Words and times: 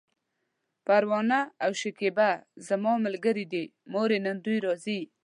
پروانه 0.85 1.39
او 1.65 1.71
شکيبه 1.81 2.29
زما 2.67 2.93
ملګرې 3.05 3.45
دي، 3.53 3.63
مورې! 3.93 4.17
نن 4.25 4.37
دوی 4.45 4.57
راځي! 4.65 4.99